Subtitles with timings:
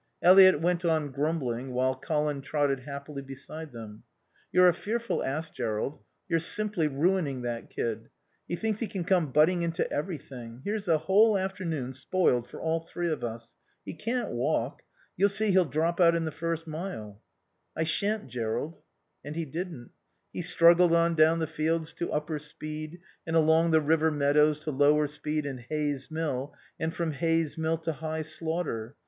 [0.23, 4.01] Eliot went on grumbling while Colin trotted happily beside them.
[4.51, 5.99] "You're a fearful ass, Jerrold.
[6.27, 8.09] You're simple ruining that kid.
[8.47, 10.61] He thinks he can come butting into everything.
[10.65, 13.53] Here's the whole afternoon spoiled for all three of us.
[13.85, 14.81] He can't walk.
[15.15, 17.21] You'll see he'll drop out in the first mile."
[17.77, 18.81] "I shan't, Jerrold."
[19.23, 19.91] And he didn't.
[20.33, 24.71] He struggled on down the fields to Upper Speed and along the river meadows to
[24.71, 28.95] Lower Speed and Hayes Mill, and from Hayes Mill to High Slaughter.